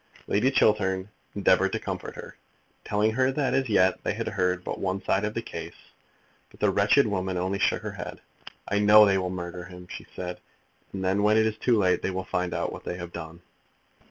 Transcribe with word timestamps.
Lady 0.25 0.49
Chiltern 0.49 1.09
endeavoured 1.35 1.71
to 1.71 1.79
comfort 1.79 2.15
her, 2.15 2.35
telling 2.83 3.11
her 3.11 3.31
that 3.31 3.53
as 3.53 3.69
yet 3.69 4.03
they 4.03 4.15
had 4.15 4.29
heard 4.29 4.63
but 4.63 4.79
one 4.79 4.99
side 5.05 5.23
of 5.23 5.35
the 5.35 5.43
case; 5.43 5.91
but 6.49 6.59
the 6.59 6.71
wretched 6.71 7.05
woman 7.05 7.37
only 7.37 7.59
shook 7.59 7.83
her 7.83 7.91
head. 7.91 8.19
"I 8.67 8.79
know 8.79 9.05
they 9.05 9.19
will 9.19 9.29
murder 9.29 9.65
him," 9.65 9.87
she 9.91 10.07
said, 10.15 10.39
"and 10.91 11.05
then 11.05 11.21
when 11.21 11.37
it 11.37 11.45
is 11.45 11.59
too 11.59 11.77
late 11.77 12.01
they 12.01 12.09
will 12.09 12.23
find 12.25 12.51
out 12.51 12.73
what 12.73 12.83
they 12.83 12.95
have 12.97 13.11
done!" 13.13 13.21
[Illustration: 13.21 13.27
"Violet, 13.27 13.27
they 13.27 13.27
will 13.27 13.33
murder 13.33 13.39
him." 13.43 13.89